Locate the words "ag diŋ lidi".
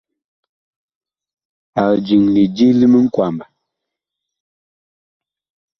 1.83-2.67